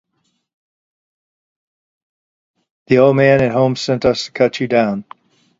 [2.87, 5.05] The old man at home sent us to cut you down.